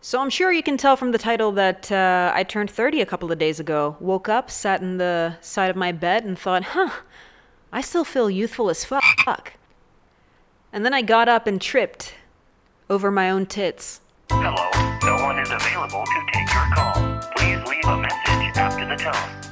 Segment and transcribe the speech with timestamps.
[0.00, 3.06] So I'm sure you can tell from the title that uh, I turned 30 a
[3.06, 3.96] couple of days ago.
[3.98, 6.90] Woke up, sat in the side of my bed, and thought, huh,
[7.72, 9.54] I still feel youthful as fuck.
[10.72, 12.14] And then I got up and tripped
[12.88, 14.00] over my own tits.
[14.30, 14.70] Hello,
[15.02, 17.20] no one is available to take your call.
[17.36, 19.47] Please leave a message after the tone.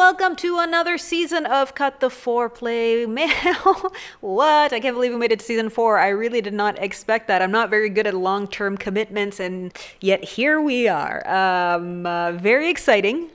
[0.00, 3.92] Welcome to another season of Cut the Foreplay Mail.
[4.22, 4.72] what?
[4.72, 5.98] I can't believe we made it to season four.
[5.98, 7.42] I really did not expect that.
[7.42, 11.20] I'm not very good at long term commitments, and yet here we are.
[11.28, 13.28] Um, uh, very exciting.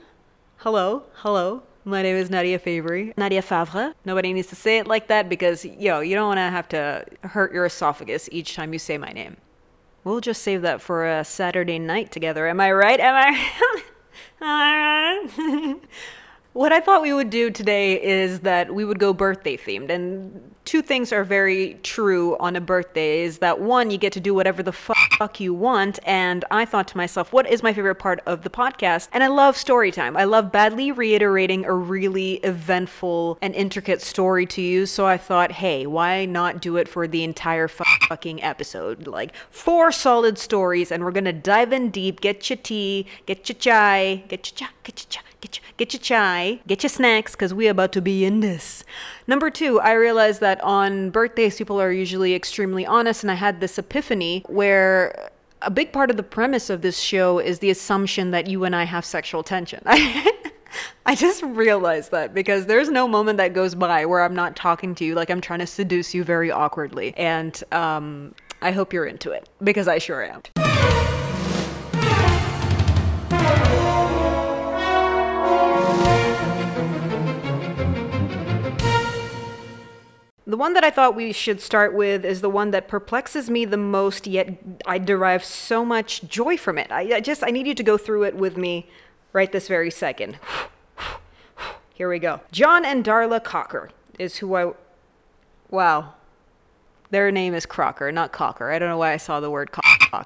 [0.56, 1.62] Hello, hello.
[1.84, 3.12] My name is Nadia Favre.
[3.16, 3.94] Nadia Favre.
[4.04, 7.04] Nobody needs to say it like that because, yo, you don't want to have to
[7.22, 9.36] hurt your esophagus each time you say my name.
[10.02, 12.48] We'll just save that for a Saturday night together.
[12.48, 12.98] Am I right?
[12.98, 13.14] Am
[14.40, 15.76] I?
[16.56, 19.90] what I thought we would do today is that we would go birthday themed.
[19.90, 24.20] And two things are very true on a birthday is that one, you get to
[24.20, 25.98] do whatever the fuck you want.
[26.06, 29.08] And I thought to myself, what is my favorite part of the podcast?
[29.12, 30.16] And I love story time.
[30.16, 34.86] I love badly reiterating a really eventful and intricate story to you.
[34.86, 39.06] So I thought, hey, why not do it for the entire fucking episode?
[39.06, 43.56] Like four solid stories, and we're gonna dive in deep, get your tea, get your
[43.56, 45.20] chai, get your chai, get your chai.
[45.38, 48.84] Get your, get your chai, get your snacks, because we're about to be in this.
[49.26, 53.60] Number two, I realized that on birthdays, people are usually extremely honest, and I had
[53.60, 55.30] this epiphany where
[55.62, 58.74] a big part of the premise of this show is the assumption that you and
[58.76, 59.82] I have sexual tension.
[61.06, 64.94] I just realized that because there's no moment that goes by where I'm not talking
[64.96, 67.14] to you like I'm trying to seduce you very awkwardly.
[67.16, 70.42] And um, I hope you're into it because I sure am.
[80.48, 83.64] The one that I thought we should start with is the one that perplexes me
[83.64, 86.90] the most, yet I derive so much joy from it.
[86.92, 88.88] I, I just, I need you to go through it with me
[89.32, 90.38] right this very second.
[91.94, 92.40] Here we go.
[92.52, 94.72] John and Darla Cocker is who I.
[95.68, 96.14] Wow.
[97.10, 98.70] Their name is Crocker, not Cocker.
[98.70, 99.72] I don't know why I saw the word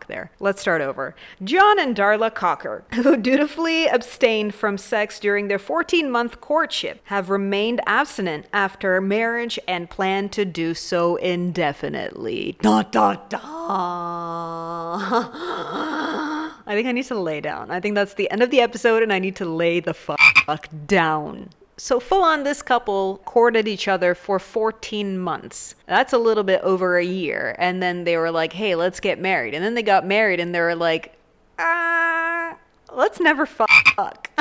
[0.07, 0.31] there.
[0.41, 1.15] Let's start over.
[1.43, 7.31] John and Darla Cocker, who dutifully abstained from sex during their 14 month courtship, have
[7.31, 12.57] remained abstinent after marriage and plan to do so indefinitely.
[12.61, 13.41] Dot, dot, dot.
[16.67, 17.71] I think I need to lay down.
[17.71, 20.69] I think that's the end of the episode, and I need to lay the fuck
[20.87, 21.51] down.
[21.83, 25.75] So, full on, this couple courted each other for 14 months.
[25.87, 27.57] That's a little bit over a year.
[27.59, 29.55] And then they were like, hey, let's get married.
[29.55, 31.15] And then they got married and they were like,
[31.59, 32.55] ah,
[32.93, 34.31] let's never fuck.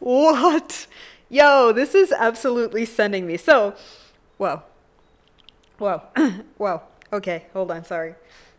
[0.00, 0.88] what?
[1.28, 3.36] Yo, this is absolutely sending me.
[3.36, 3.76] So,
[4.38, 4.64] whoa.
[5.78, 6.02] Whoa.
[6.56, 6.82] whoa.
[7.12, 7.84] Okay, hold on.
[7.84, 8.16] Sorry.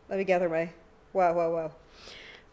[0.07, 0.69] Let me gather my.
[1.11, 1.71] Whoa, whoa, wow.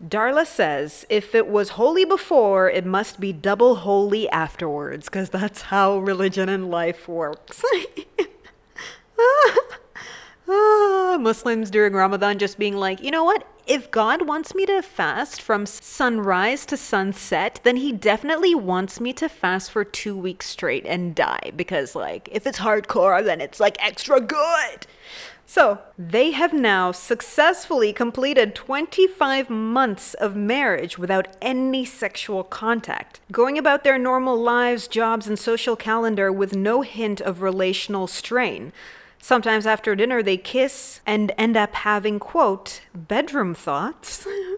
[0.06, 5.62] Darla says, if it was holy before, it must be double holy afterwards, because that's
[5.62, 7.64] how religion and life works.
[10.48, 13.46] Ah, Muslims during Ramadan just being like, you know what?
[13.66, 19.12] If God wants me to fast from sunrise to sunset, then he definitely wants me
[19.14, 21.52] to fast for two weeks straight and die.
[21.54, 24.86] Because, like, if it's hardcore, then it's like extra good.
[25.54, 33.58] So, they have now successfully completed 25 months of marriage without any sexual contact, going
[33.58, 38.72] about their normal lives, jobs, and social calendar with no hint of relational strain.
[39.18, 44.26] Sometimes after dinner, they kiss and end up having, quote, bedroom thoughts.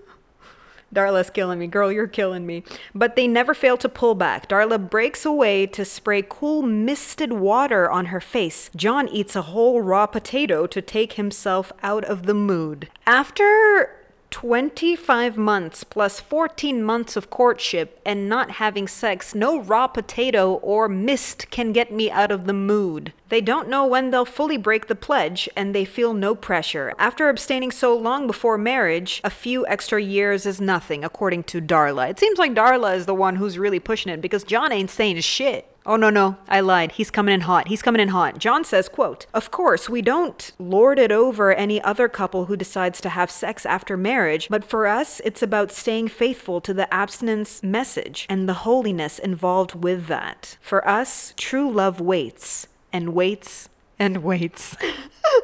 [0.94, 1.66] Darla's killing me.
[1.66, 2.62] Girl, you're killing me.
[2.94, 4.48] But they never fail to pull back.
[4.48, 8.70] Darla breaks away to spray cool, misted water on her face.
[8.76, 12.88] John eats a whole raw potato to take himself out of the mood.
[13.06, 14.03] After
[14.34, 20.88] 25 months plus 14 months of courtship and not having sex, no raw potato or
[20.88, 23.12] mist can get me out of the mood.
[23.28, 26.94] They don't know when they'll fully break the pledge and they feel no pressure.
[26.98, 32.10] After abstaining so long before marriage, a few extra years is nothing, according to Darla.
[32.10, 35.20] It seems like Darla is the one who's really pushing it because John ain't saying
[35.20, 35.73] shit.
[35.86, 36.92] Oh no no, I lied.
[36.92, 37.68] He's coming in hot.
[37.68, 38.38] He's coming in hot.
[38.38, 43.02] John says, quote, "Of course, we don't lord it over any other couple who decides
[43.02, 47.62] to have sex after marriage, but for us, it's about staying faithful to the abstinence
[47.62, 50.56] message and the holiness involved with that.
[50.62, 53.68] For us, true love waits and waits
[53.98, 54.76] and waits.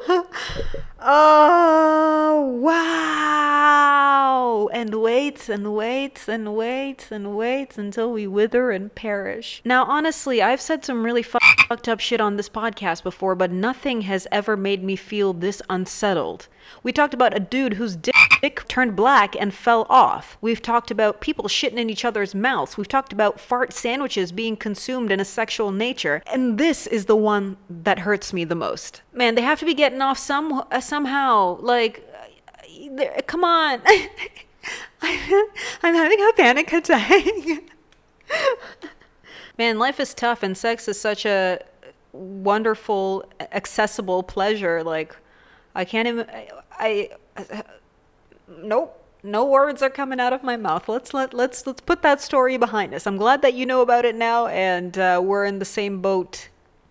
[0.99, 4.69] oh, wow.
[4.73, 9.61] And waits and waits and waits and waits until we wither and perish.
[9.65, 14.01] Now, honestly, I've said some really fucked up shit on this podcast before, but nothing
[14.01, 16.47] has ever made me feel this unsettled.
[16.83, 18.15] We talked about a dude whose dick
[18.49, 20.37] turned black and fell off.
[20.41, 22.77] We've talked about people shitting in each other's mouths.
[22.77, 26.23] We've talked about fart sandwiches being consumed in a sexual nature.
[26.27, 29.01] And this is the one that hurts me the most.
[29.13, 31.59] Man, they have to be getting off some uh, somehow.
[31.61, 32.07] Like,
[32.99, 33.81] uh, come on.
[33.85, 34.09] I'm,
[35.83, 37.25] I'm having a panic attack.
[39.57, 41.59] Man, life is tough, and sex is such a
[42.13, 44.83] wonderful, accessible pleasure.
[44.83, 45.15] Like,
[45.75, 46.25] I can't even.
[46.79, 47.63] I, I
[48.57, 50.89] nope no words are coming out of my mouth.
[50.89, 53.05] Let's let let's let's put that story behind us.
[53.05, 56.49] I'm glad that you know about it now, and uh, we're in the same boat.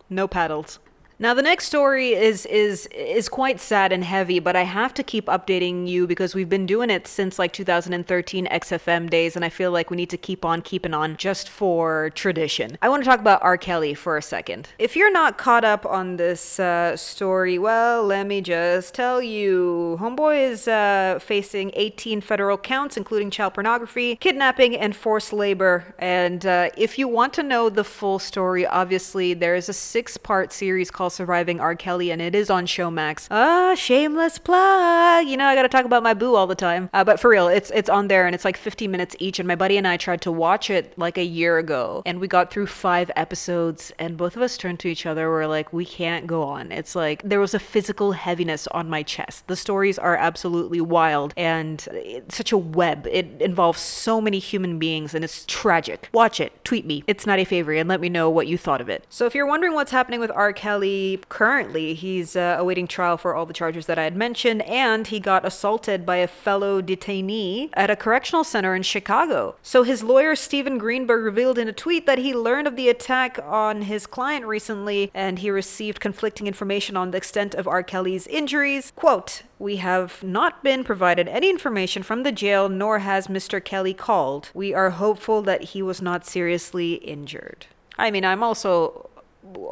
[0.08, 0.78] No paddles.
[1.22, 5.02] Now the next story is is is quite sad and heavy, but I have to
[5.02, 9.50] keep updating you because we've been doing it since like 2013 XFM days and I
[9.50, 12.78] feel like we need to keep on keeping on just for tradition.
[12.80, 13.58] I want to talk about R.
[13.58, 14.70] Kelly for a second.
[14.78, 19.98] If you're not caught up on this uh, story, well, let me just tell you.
[20.00, 25.94] Homeboy is uh, facing 18 federal counts, including child pornography, kidnapping, and forced labor.
[25.98, 30.50] And uh, if you want to know the full story, obviously there is a six-part
[30.54, 31.74] series called Surviving R.
[31.74, 33.26] Kelly, and it is on Showmax.
[33.30, 35.26] Ah, shameless plug.
[35.26, 36.88] You know, I gotta talk about my boo all the time.
[36.92, 39.38] Uh, but for real, it's it's on there, and it's like 50 minutes each.
[39.38, 42.28] And my buddy and I tried to watch it like a year ago, and we
[42.28, 45.28] got through five episodes, and both of us turned to each other.
[45.30, 46.72] We're like, we can't go on.
[46.72, 49.46] It's like there was a physical heaviness on my chest.
[49.46, 51.86] The stories are absolutely wild, and
[52.28, 53.06] such a web.
[53.10, 56.08] It involves so many human beings, and it's tragic.
[56.12, 56.64] Watch it.
[56.64, 57.04] Tweet me.
[57.06, 59.04] It's not a favorite, and let me know what you thought of it.
[59.08, 60.52] So if you're wondering what's happening with R.
[60.52, 65.06] Kelly currently he's uh, awaiting trial for all the charges that I had mentioned, and
[65.06, 69.56] he got assaulted by a fellow detainee at a correctional center in Chicago.
[69.62, 73.38] So his lawyer Steven Greenberg revealed in a tweet that he learned of the attack
[73.44, 77.82] on his client recently, and he received conflicting information on the extent of R.
[77.82, 78.92] Kelly's injuries.
[78.96, 83.62] Quote, we have not been provided any information from the jail, nor has Mr.
[83.62, 84.50] Kelly called.
[84.54, 87.66] We are hopeful that he was not seriously injured.
[87.98, 89.09] I mean, I'm also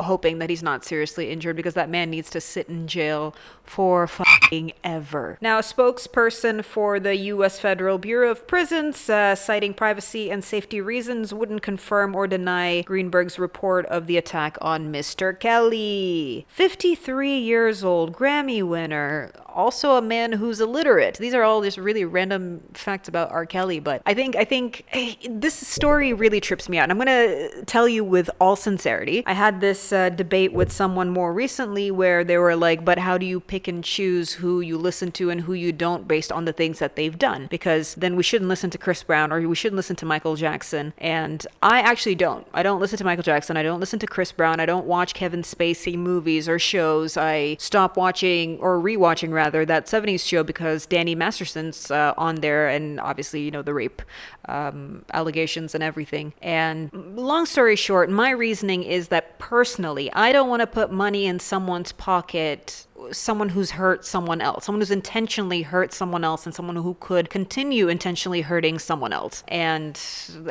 [0.01, 4.07] hoping that he's not seriously injured because that man needs to sit in jail for
[4.07, 5.39] fucking ever.
[5.41, 7.61] Now, a spokesperson for the U.S.
[7.61, 13.39] Federal Bureau of Prisons, uh, citing privacy and safety reasons, wouldn't confirm or deny Greenberg's
[13.39, 15.39] report of the attack on Mr.
[15.39, 16.47] Kelly.
[16.49, 21.19] 53 years old, Grammy winner, also a man who's illiterate.
[21.19, 23.45] These are all just really random facts about R.
[23.45, 26.85] Kelly, but I think I think eh, this story really trips me out.
[26.85, 29.25] And I'm gonna tell you with all sincerity.
[29.27, 33.19] I had this uh, debate with someone more recently where they were like, "But how
[33.19, 36.45] do you pick and choose who you listen to and who you don't based on
[36.45, 39.57] the things that they've done?" Because then we shouldn't listen to Chris Brown or we
[39.57, 40.95] shouldn't listen to Michael Jackson.
[40.99, 42.47] And I actually don't.
[42.55, 43.57] I don't listen to Michael Jackson.
[43.57, 44.61] I don't listen to Chris Brown.
[44.61, 47.17] I don't watch Kevin Spacey movies or shows.
[47.17, 52.69] I stop watching or rewatching rather that 70s show because Danny Masterson's uh, on there
[52.69, 54.03] and obviously, you know, the rape
[54.49, 56.33] um, allegations and everything.
[56.43, 61.27] And long story short, my reasoning is that personally, I don't want to put money
[61.27, 66.55] in someone's pocket someone who's hurt someone else, someone who's intentionally hurt someone else, and
[66.55, 69.45] someone who could continue intentionally hurting someone else.
[69.49, 70.01] And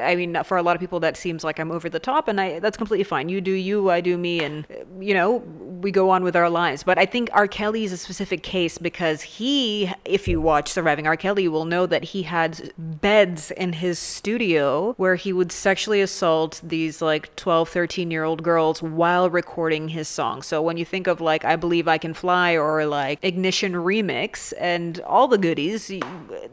[0.01, 2.39] I mean, for a lot of people, that seems like I'm over the top, and
[2.39, 3.29] I that's completely fine.
[3.29, 4.65] You do you, I do me, and
[4.99, 5.37] you know,
[5.81, 6.83] we go on with our lives.
[6.83, 7.47] But I think R.
[7.47, 11.17] Kelly is a specific case because he, if you watch Surviving R.
[11.17, 16.01] Kelly, you will know that he had beds in his studio where he would sexually
[16.01, 20.41] assault these like 12, 13 year old girls while recording his song.
[20.41, 24.53] So when you think of like, I Believe I Can Fly or like Ignition Remix
[24.59, 25.91] and all the goodies,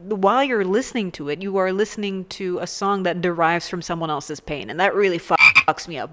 [0.00, 4.10] while you're listening to it, you are listening to a song that derives from someone
[4.10, 4.70] else's pain.
[4.70, 6.10] And that really fucks me up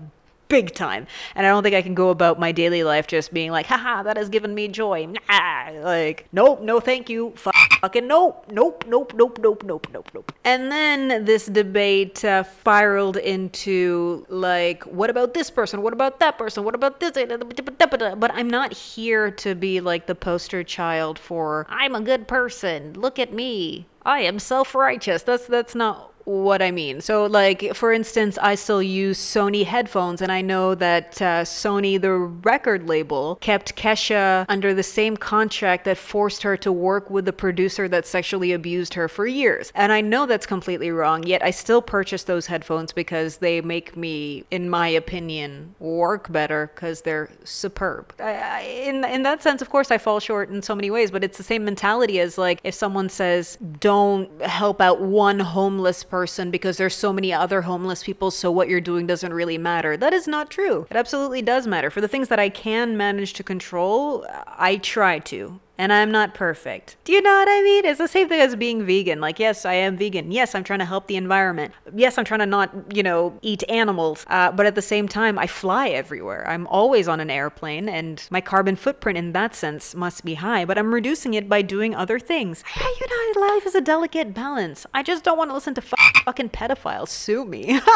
[0.51, 1.07] big time.
[1.33, 4.03] And I don't think I can go about my daily life just being like, haha,
[4.03, 5.07] that has given me joy.
[5.07, 5.71] Nah.
[5.81, 7.33] Like, nope, no thank you.
[7.37, 10.31] Fucking nope, nope, nope, nope, nope, nope, nope, nope.
[10.43, 15.81] And then this debate uh, spiraled into like, what about this person?
[15.81, 16.63] What about that person?
[16.63, 17.11] What about this?
[17.13, 22.93] But I'm not here to be like the poster child for, I'm a good person.
[22.93, 23.87] Look at me.
[24.03, 25.23] I am self-righteous.
[25.23, 27.01] That's that's not what I mean.
[27.01, 31.99] So, like, for instance, I still use Sony headphones, and I know that uh, Sony,
[31.99, 37.25] the record label, kept Kesha under the same contract that forced her to work with
[37.25, 39.71] the producer that sexually abused her for years.
[39.75, 43.97] And I know that's completely wrong, yet I still purchase those headphones because they make
[43.97, 48.13] me, in my opinion, work better because they're superb.
[48.19, 51.11] I, I, in, in that sense, of course, I fall short in so many ways,
[51.11, 56.03] but it's the same mentality as like if someone says, don't help out one homeless
[56.03, 59.97] person because there's so many other homeless people, so what you're doing doesn't really matter.
[59.97, 60.87] That is not true.
[60.89, 61.89] It absolutely does matter.
[61.89, 66.35] For the things that I can manage to control, I try to and I'm not
[66.35, 66.97] perfect.
[67.05, 67.85] Do you know what I mean?
[67.85, 69.19] It's the same thing as being vegan.
[69.19, 70.31] Like, yes, I am vegan.
[70.31, 71.73] Yes, I'm trying to help the environment.
[71.95, 74.23] Yes, I'm trying to not, you know, eat animals.
[74.27, 76.47] Uh, but at the same time, I fly everywhere.
[76.47, 80.65] I'm always on an airplane, and my carbon footprint in that sense must be high.
[80.65, 82.63] But I'm reducing it by doing other things.
[83.01, 84.85] You know, life is a delicate balance.
[84.93, 85.81] I just don't want to listen to
[86.23, 87.79] fucking pedophiles sue me.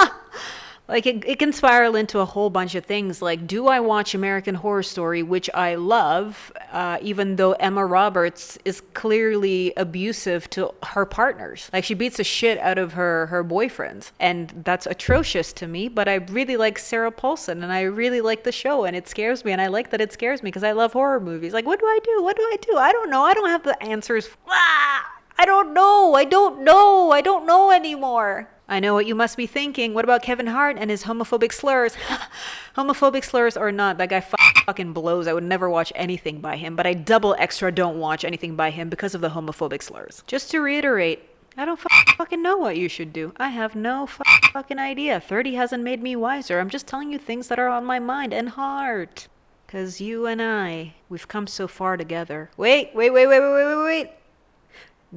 [0.88, 3.22] Like it, it can spiral into a whole bunch of things.
[3.22, 8.60] Like, do I watch American Horror Story, which I love, uh, even though Emma Roberts
[8.66, 11.72] is clearly abusive to her partners?
[11.74, 15.88] Like, she beats the shit out of her her boyfriends, and that's atrocious to me.
[15.88, 19.44] But I really like Sarah Paulson, and I really like the show, and it scares
[19.44, 21.54] me, and I like that it scares me because I love horror movies.
[21.54, 22.24] Like, what do I do?
[22.24, 22.78] What do I do?
[22.78, 23.24] I don't know.
[23.24, 24.30] I don't have the answers.
[24.48, 25.15] Ah!
[25.38, 26.16] I don't know.
[26.16, 27.12] I don't know.
[27.12, 28.50] I don't know anymore.
[28.68, 29.94] I know what you must be thinking.
[29.94, 31.96] What about Kevin Hart and his homophobic slurs?
[32.76, 34.22] homophobic slurs or not, that guy
[34.66, 35.28] fucking blows.
[35.28, 38.72] I would never watch anything by him, but I double extra don't watch anything by
[38.72, 40.24] him because of the homophobic slurs.
[40.26, 41.80] Just to reiterate, I don't
[42.18, 43.34] fucking know what you should do.
[43.38, 45.20] I have no fucking idea.
[45.20, 46.60] 30 hasn't made me wiser.
[46.60, 49.28] I'm just telling you things that are on my mind and heart.
[49.68, 52.50] Cause you and I, we've come so far together.
[52.56, 54.12] Wait, wait, wait, wait, wait, wait, wait, wait.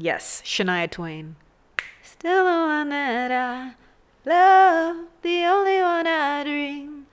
[0.00, 1.35] Yes, Shania Twain.
[2.05, 3.75] Still the one that I
[4.25, 7.07] love, the only one I dream.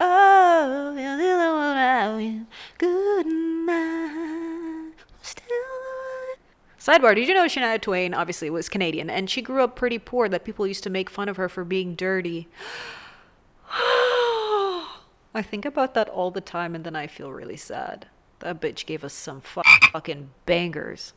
[0.00, 2.46] Oh, you're the only one I win.
[2.78, 4.94] Good night.
[5.20, 7.02] Still the one.
[7.02, 10.26] Sidebar, did you know Shania Twain obviously was Canadian and she grew up pretty poor
[10.30, 12.48] that people used to make fun of her for being dirty?
[13.70, 18.06] I think about that all the time and then I feel really sad.
[18.38, 21.12] That bitch gave us some fucking bangers.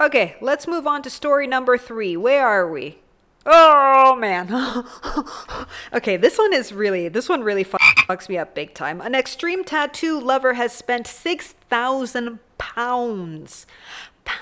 [0.00, 2.16] Okay, let's move on to story number three.
[2.16, 3.00] Where are we?
[3.44, 4.48] Oh man.
[5.92, 9.02] okay, this one is really, this one really fucks me up big time.
[9.02, 13.66] An extreme tattoo lover has spent 6,000 pounds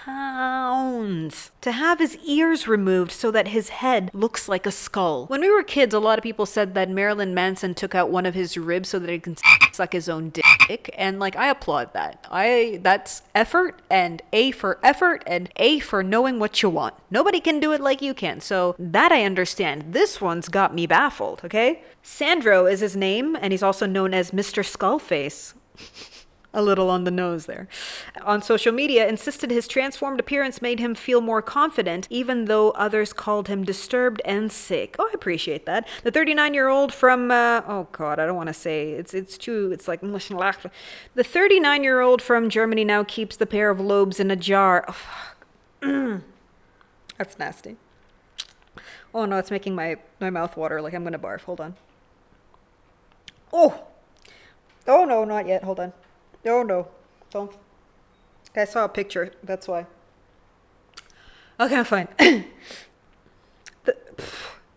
[0.04, 5.26] pounds to have his ears removed so that his head looks like a skull.
[5.26, 8.26] When we were kids, a lot of people said that Marilyn Manson took out one
[8.26, 9.37] of his ribs so that he can
[9.73, 12.26] suck his own dick, and like I applaud that.
[12.30, 16.95] I that's effort and A for effort and A for knowing what you want.
[17.11, 18.40] Nobody can do it like you can.
[18.40, 19.92] So that I understand.
[19.92, 21.83] This one's got me baffled, okay?
[22.02, 24.62] Sandro is his name and he's also known as Mr.
[24.64, 25.54] Skullface.
[26.58, 27.68] a little on the nose there.
[28.22, 33.12] On social media, insisted his transformed appearance made him feel more confident, even though others
[33.12, 34.96] called him disturbed and sick.
[34.98, 35.86] Oh, I appreciate that.
[36.02, 39.38] The 39 year old from, uh, oh God, I don't want to say, it's, it's
[39.38, 44.18] too, it's like, the 39 year old from Germany now keeps the pair of lobes
[44.18, 44.84] in a jar.
[45.82, 46.20] Oh,
[47.18, 47.76] That's nasty.
[49.12, 51.42] Oh no, it's making my, my mouth water like I'm gonna barf.
[51.42, 51.76] Hold on.
[53.52, 53.84] Oh!
[54.86, 55.64] Oh no, not yet.
[55.64, 55.92] Hold on.
[56.45, 56.88] No, no.
[57.30, 57.52] Don't.
[58.57, 59.33] I saw a picture.
[59.42, 59.87] That's why.
[61.61, 62.09] Okay, I'm fine.
[63.85, 63.97] the,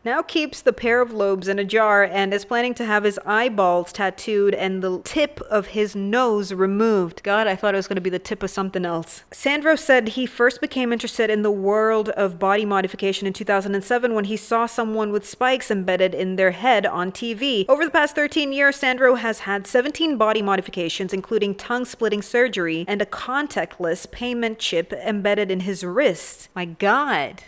[0.04, 3.20] now keeps the pair of lobes in a jar and is planning to have his
[3.26, 7.24] eyeballs tattooed and the tip of his nose removed.
[7.24, 9.24] God, I thought it was going to be the tip of something else.
[9.32, 14.26] Sandro said he first became interested in the world of body modification in 2007 when
[14.26, 17.66] he saw someone with spikes embedded in their head on TV.
[17.70, 22.86] Over the past 13 years, Sandro has had 17 body modifications, including tongue splitting surgery
[22.88, 26.50] and a contactless payment chip embedded in his wrist.
[26.56, 27.44] My God.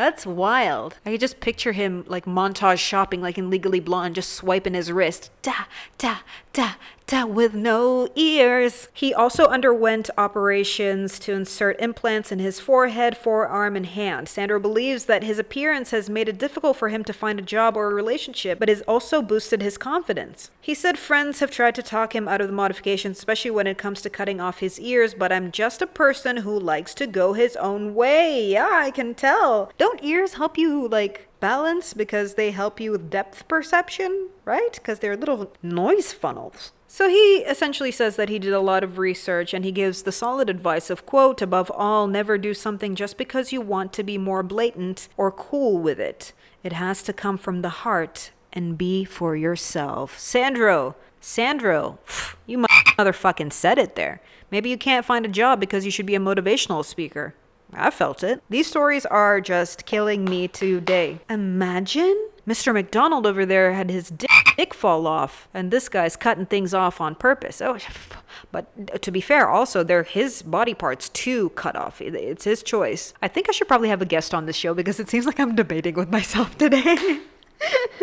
[0.00, 0.96] That's wild.
[1.04, 4.90] I could just picture him like montage shopping, like in Legally Blonde, just swiping his
[4.90, 5.30] wrist.
[5.42, 5.66] Da,
[5.98, 6.20] da,
[6.54, 6.72] da,
[7.12, 8.88] with no ears.
[8.92, 14.28] He also underwent operations to insert implants in his forehead, forearm, and hand.
[14.28, 17.76] Sandro believes that his appearance has made it difficult for him to find a job
[17.76, 20.50] or a relationship, but has also boosted his confidence.
[20.60, 23.76] He said friends have tried to talk him out of the modifications, especially when it
[23.76, 27.32] comes to cutting off his ears, but I'm just a person who likes to go
[27.32, 28.46] his own way.
[28.52, 29.72] Yeah, I can tell.
[29.78, 34.74] Don't ears help you, like, balance because they help you with depth perception, right?
[34.74, 36.72] Because they're little noise funnels.
[36.92, 40.10] So he essentially says that he did a lot of research and he gives the
[40.10, 44.18] solid advice of quote above all never do something just because you want to be
[44.18, 46.32] more blatant or cool with it.
[46.64, 50.18] It has to come from the heart and be for yourself.
[50.18, 52.00] Sandro, Sandro,
[52.44, 52.58] you
[52.98, 54.20] motherfucking said it there.
[54.50, 57.36] Maybe you can't find a job because you should be a motivational speaker.
[57.72, 58.42] I felt it.
[58.50, 61.20] These stories are just killing me today.
[61.30, 62.74] Imagine Mr.
[62.74, 64.29] McDonald over there had his dick
[64.68, 67.60] fall off, and this guy's cutting things off on purpose.
[67.60, 67.78] Oh,
[68.52, 72.00] but to be fair, also, they're his body parts too cut off.
[72.00, 73.14] It's his choice.
[73.22, 75.40] I think I should probably have a guest on this show because it seems like
[75.40, 77.20] I'm debating with myself today.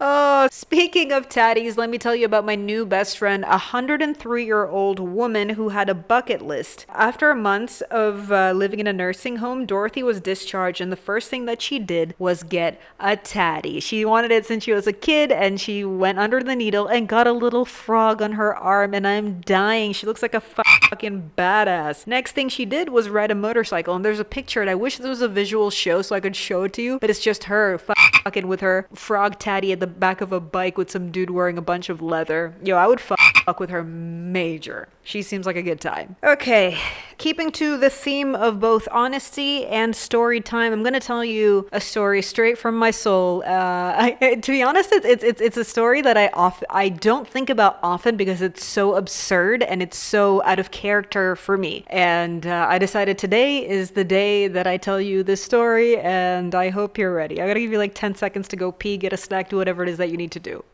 [0.00, 4.44] Oh, speaking of tatties, let me tell you about my new best friend, a 103
[4.44, 6.84] year old woman who had a bucket list.
[6.88, 11.30] After months of uh, living in a nursing home, Dorothy was discharged, and the first
[11.30, 13.78] thing that she did was get a tatty.
[13.78, 17.08] She wanted it since she was a kid, and she went under the needle and
[17.08, 19.92] got a little frog on her arm, and I'm dying.
[19.92, 22.06] She looks like a fucking badass.
[22.06, 24.98] Next thing she did was ride a motorcycle, and there's a picture, and I wish
[24.98, 27.44] there was a visual show so I could show it to you, but it's just
[27.44, 31.30] her fucking with her frog tatty at the back of a bike with some dude
[31.30, 32.54] wearing a bunch of leather.
[32.62, 33.18] Yo, I would fuck
[33.60, 34.88] with her major.
[35.02, 36.16] She seems like a good time.
[36.24, 36.78] Okay,
[37.18, 41.80] keeping to the theme of both honesty and story time, I'm gonna tell you a
[41.80, 43.42] story straight from my soul.
[43.46, 47.28] Uh, I, to be honest, it's, it's it's a story that I off I don't
[47.28, 51.84] think about often because it's so absurd and it's so out of character for me.
[51.88, 56.54] And uh, I decided today is the day that I tell you this story, and
[56.54, 57.40] I hope you're ready.
[57.40, 59.82] I gotta give you like 10 seconds to go pee, get a snack, do whatever
[59.82, 60.64] it is that you need to do.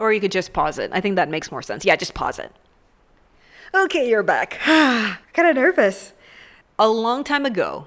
[0.00, 0.90] Or you could just pause it.
[0.92, 1.84] I think that makes more sense.
[1.84, 2.50] Yeah, just pause it.
[3.74, 4.58] Okay, you're back.
[4.64, 6.12] kind of nervous.
[6.78, 7.86] A long time ago,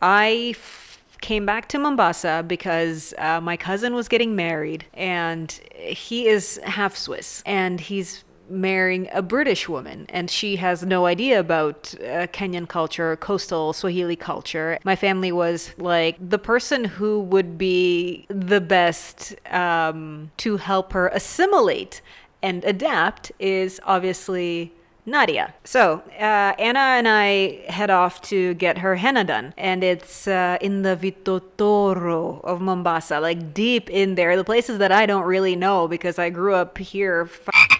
[0.00, 6.26] I f- came back to Mombasa because uh, my cousin was getting married, and he
[6.26, 11.94] is half Swiss, and he's marrying a British woman, and she has no idea about
[12.00, 14.78] uh, Kenyan culture, coastal Swahili culture.
[14.84, 21.08] My family was like the person who would be the best um, to help her
[21.08, 22.02] assimilate
[22.42, 24.72] and adapt is obviously
[25.06, 25.54] Nadia.
[25.64, 30.56] So, uh, Anna and I head off to get her henna done, and it's uh,
[30.60, 35.56] in the Vitotoro of Mombasa, like deep in there, the places that I don't really
[35.56, 37.26] know because I grew up here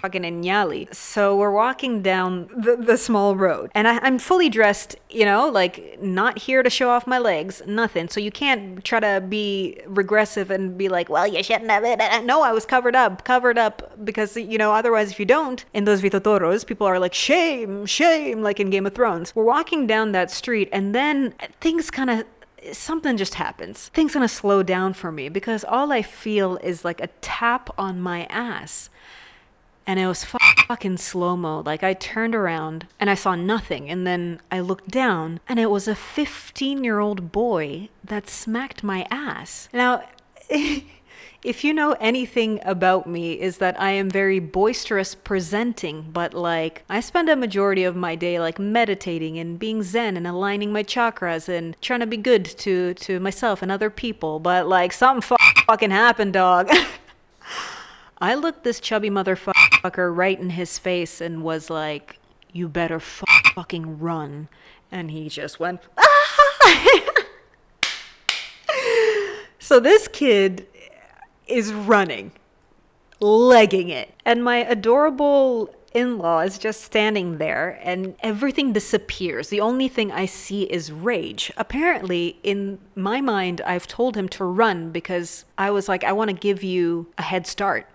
[0.05, 0.93] fucking in Nyali.
[0.93, 5.49] So, we're walking down the, the small road, and I, I'm fully dressed, you know,
[5.49, 8.07] like not here to show off my legs, nothing.
[8.09, 11.95] So, you can't try to be regressive and be like, well, you shouldn't have it.
[12.25, 15.85] No, I was covered up, covered up because, you know, otherwise, if you don't, in
[15.85, 19.35] those Vitotoros, people are like, shame, shame, like in Game of Thrones.
[19.35, 22.25] We're walking down that street, and then things kind of
[22.73, 23.89] something just happens.
[23.93, 27.99] Things gonna slow down for me because all I feel is like a tap on
[27.99, 28.89] my ass.
[29.87, 30.25] And it was
[30.67, 31.61] fucking slow mo.
[31.65, 33.89] Like I turned around and I saw nothing.
[33.89, 38.83] And then I looked down and it was a 15 year old boy that smacked
[38.83, 39.69] my ass.
[39.71, 40.03] Now,
[41.45, 46.83] if you know anything about me is that I am very boisterous presenting, but like
[46.89, 50.81] I spend a majority of my day like meditating and being zen and aligning my
[50.81, 55.37] chakras and trying to be good to to myself and other people, but like something
[55.67, 56.71] fucking happened, dog.
[58.17, 59.64] I looked this chubby motherfucker
[60.11, 62.19] right in his face and was like,
[62.51, 64.49] "You better fucking run."
[64.91, 65.81] And he just went,
[69.59, 70.67] so this kid
[71.47, 72.31] is running,
[73.19, 74.13] legging it.
[74.25, 79.49] And my adorable in law is just standing there and everything disappears.
[79.49, 81.51] The only thing I see is rage.
[81.55, 86.29] Apparently, in my mind, I've told him to run because I was like, I want
[86.29, 87.87] to give you a head start.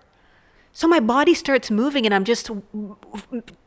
[0.73, 2.49] So my body starts moving and I'm just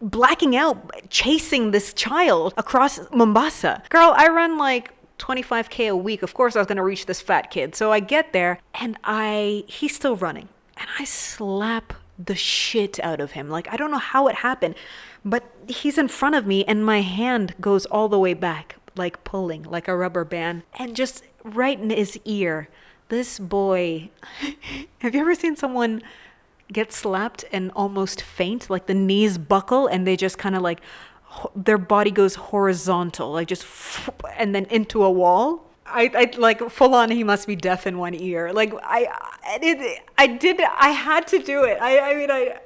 [0.01, 3.83] blacking out, chasing this child across Mombasa.
[3.91, 6.23] Girl, I run like 25k a week.
[6.23, 7.75] Of course I was to reach this fat kid.
[7.75, 10.49] So I get there and I he's still running.
[10.77, 13.49] And I slap the shit out of him.
[13.49, 14.75] Like I don't know how it happened,
[15.25, 19.25] but he's in front of me and my hand goes all the way back, like
[19.25, 22.69] pulling like a rubber band and just right in his ear.
[23.11, 24.09] This boy,
[24.99, 26.03] have you ever seen someone
[26.75, 30.81] get slapped and almost faint, like the knees buckle and they just kind of like
[31.57, 33.67] their body goes horizontal, like just,
[34.37, 35.71] and then into a wall.
[35.87, 37.11] I, I like full on.
[37.11, 38.53] He must be deaf in one ear.
[38.53, 39.09] Like I,
[39.47, 41.79] I did, I did, I had to do it.
[41.81, 42.59] I, I mean, I,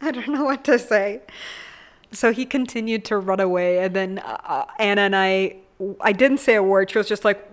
[0.00, 1.22] I don't know what to say.
[2.12, 5.56] So he continued to run away, and then uh, Anna and I,
[6.00, 6.90] I didn't say a word.
[6.90, 7.44] She was just like,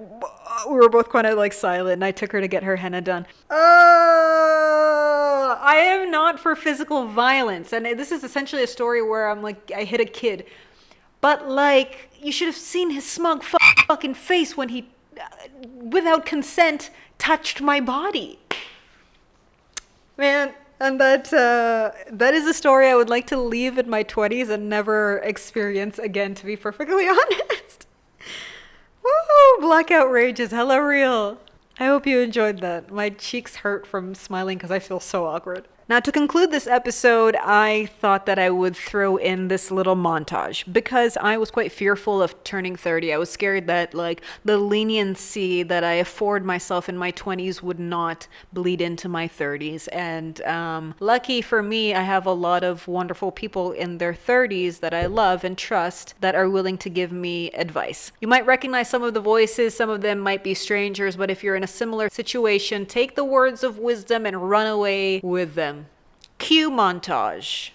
[0.69, 3.01] we were both kind of like silent, and I took her to get her henna
[3.01, 3.25] done.
[3.49, 4.30] Oh
[5.61, 7.71] I am not for physical violence.
[7.71, 10.45] And this is essentially a story where I'm like, I hit a kid.
[11.21, 15.23] But, like, you should have seen his smug fu- fucking face when he, uh,
[15.63, 18.39] without consent, touched my body.
[20.17, 24.03] Man, and that uh, that is a story I would like to leave in my
[24.03, 27.85] 20s and never experience again, to be perfectly honest.
[29.03, 29.61] Woo!
[29.61, 31.37] Black outrage is hella real.
[31.81, 32.91] I hope you enjoyed that.
[32.91, 35.67] My cheeks hurt from smiling because I feel so awkward.
[35.91, 40.63] Now, to conclude this episode, I thought that I would throw in this little montage
[40.71, 43.11] because I was quite fearful of turning 30.
[43.13, 47.77] I was scared that, like, the leniency that I afford myself in my 20s would
[47.77, 49.89] not bleed into my 30s.
[49.91, 54.79] And um, lucky for me, I have a lot of wonderful people in their 30s
[54.79, 58.13] that I love and trust that are willing to give me advice.
[58.21, 61.43] You might recognize some of the voices, some of them might be strangers, but if
[61.43, 65.80] you're in a similar situation, take the words of wisdom and run away with them.
[66.41, 67.69] Cue montage.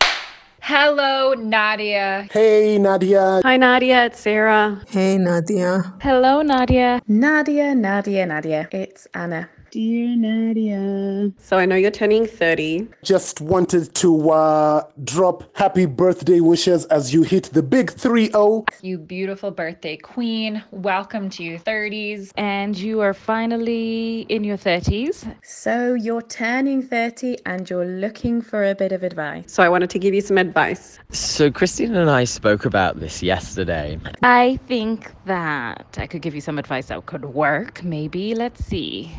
[0.60, 2.26] Hello, Nadia.
[2.32, 3.40] Hey, Nadia.
[3.44, 4.06] Hi, Nadia.
[4.06, 4.82] It's Sarah.
[4.88, 5.94] Hey, Nadia.
[6.02, 7.00] Hello, Nadia.
[7.06, 8.68] Nadia, Nadia, Nadia.
[8.72, 9.48] It's Anna.
[9.70, 11.32] Dear Nadia.
[11.38, 12.88] So I know you're turning 30.
[13.02, 18.64] Just wanted to uh, drop happy birthday wishes as you hit the big 3 0.
[18.82, 20.62] You beautiful birthday queen.
[20.70, 22.30] Welcome to your 30s.
[22.36, 25.34] And you are finally in your 30s.
[25.42, 29.52] So you're turning 30 and you're looking for a bit of advice.
[29.52, 30.98] So I wanted to give you some advice.
[31.10, 33.98] So Christine and I spoke about this yesterday.
[34.22, 37.82] I think that I could give you some advice that could work.
[37.82, 38.34] Maybe.
[38.34, 39.12] Let's see.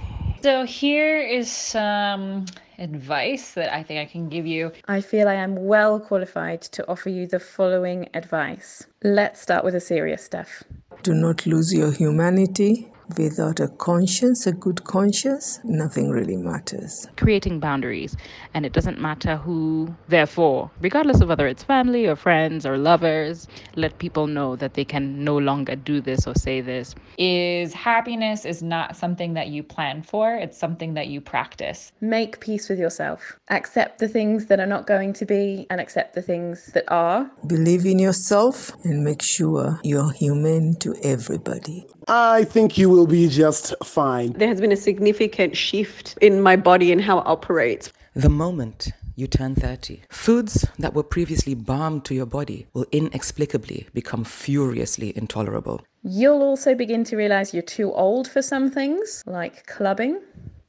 [0.44, 2.46] So here is some
[2.78, 4.72] advice that I think I can give you.
[4.88, 8.86] I feel I am well qualified to offer you the following advice.
[9.04, 10.64] Let's start with the serious stuff.
[11.02, 12.92] Do not lose your humanity.
[13.16, 17.08] Without a conscience, a good conscience, nothing really matters.
[17.16, 18.18] Creating boundaries.
[18.54, 22.78] And it doesn't matter who they're for, regardless of whether it's family or friends or
[22.78, 23.48] lovers.
[23.76, 26.96] Let people know that they can no longer do this or say this.
[27.18, 31.94] Is happiness is not something that you plan for, it's something that you practice.
[32.02, 33.40] Make peace with yourself.
[33.50, 37.32] Accept the things that are not going to be and accept the things that are.
[37.48, 41.88] Believe in yourself and make sure you're human to everybody.
[42.10, 44.32] I think you will be just fine.
[44.32, 47.92] There has been a significant shift in my body and how it operates.
[48.14, 53.88] The moment you turn 30, foods that were previously balm to your body will inexplicably
[53.94, 55.82] become furiously intolerable.
[56.04, 60.22] You'll also begin to realize you're too old for some things, like clubbing.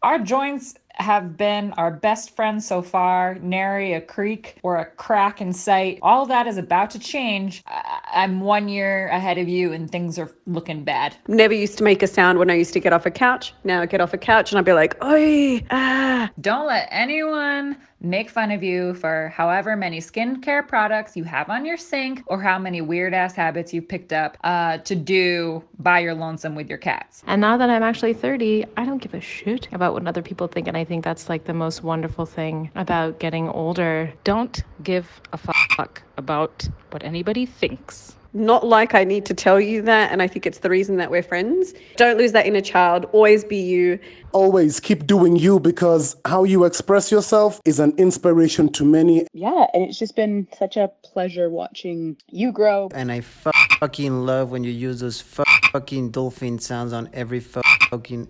[0.03, 5.41] Our joints have been our best friends so far, nary a creek or a crack
[5.41, 5.99] in sight.
[6.03, 7.63] All that is about to change.
[7.67, 11.15] I- I'm one year ahead of you and things are looking bad.
[11.29, 13.55] Never used to make a sound when I used to get off a couch.
[13.65, 16.31] Now I get off a couch and I'd be like, oi, ah.
[16.41, 21.65] Don't let anyone make fun of you for however many skincare products you have on
[21.65, 25.99] your sink or how many weird ass habits you've picked up uh, to do by
[25.99, 27.23] your lonesome with your cats.
[27.27, 30.47] And now that I'm actually 30, I don't give a shit about what other people
[30.47, 30.69] think.
[30.69, 34.13] And I think that's like the most wonderful thing about getting older.
[34.25, 38.17] Don't give a fuck about what anybody thinks.
[38.35, 41.11] Not like I need to tell you that, and I think it's the reason that
[41.11, 41.73] we're friends.
[41.97, 43.07] Don't lose that inner child.
[43.13, 43.99] Always be you.
[44.33, 49.27] Always keep doing you because how you express yourself is an inspiration to many.
[49.33, 52.91] Yeah, and it's just been such a pleasure watching you grow.
[52.93, 57.68] And I fucking love when you use those fucking dolphin sounds on every fucking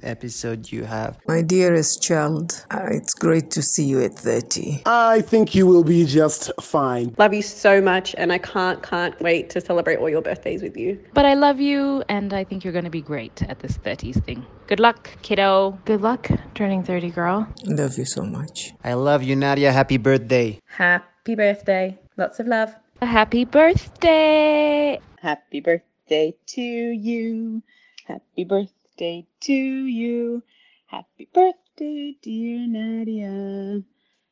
[0.03, 1.19] episode you have.
[1.27, 4.83] My dearest child, uh, it's great to see you at 30.
[4.87, 7.15] I think you will be just fine.
[7.19, 10.77] Love you so much, and I can't, can't wait to celebrate all your birthdays with
[10.77, 10.99] you.
[11.15, 14.25] But I love you, and I think you're going to be great at this 30s
[14.25, 14.45] thing.
[14.67, 15.79] Good luck, kiddo.
[15.85, 17.49] Good luck turning 30, girl.
[17.65, 18.75] Love you so much.
[18.85, 19.73] I love you, Nadia.
[19.73, 20.61] Happy birthday.
[20.67, 21.99] Happy birthday.
[22.17, 22.75] Lots of love.
[23.01, 25.01] A Happy birthday.
[25.21, 27.63] Happy birthday to you.
[28.07, 28.45] Happy
[28.99, 30.43] birthday to you.
[30.87, 33.85] Happy birthday, dear Nadia.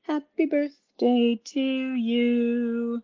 [0.03, 3.01] Happy birthday to you.